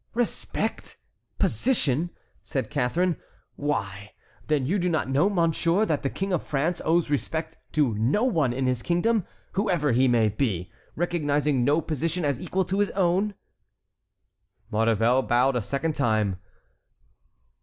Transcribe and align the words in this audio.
"Respect! 0.15 0.97
position!" 1.37 2.09
said 2.41 2.71
Catharine, 2.71 3.17
"why, 3.55 4.13
then, 4.47 4.65
you 4.65 4.79
do 4.79 4.89
not 4.89 5.07
know, 5.07 5.29
monsieur, 5.29 5.85
that 5.85 6.01
the 6.01 6.09
King 6.09 6.33
of 6.33 6.41
France 6.41 6.81
owes 6.83 7.11
respect 7.11 7.57
to 7.73 7.93
no 7.93 8.23
one 8.23 8.51
in 8.51 8.65
his 8.65 8.81
kingdom, 8.81 9.27
whoever 9.51 9.91
he 9.91 10.07
may 10.07 10.27
be, 10.29 10.71
recognizing 10.95 11.63
no 11.63 11.81
position 11.81 12.25
as 12.25 12.39
equal 12.39 12.65
to 12.65 12.79
his 12.79 12.89
own?" 12.97 13.35
Maurevel 14.71 15.21
bowed 15.21 15.55
a 15.55 15.61
second 15.61 15.93
time. 15.93 16.39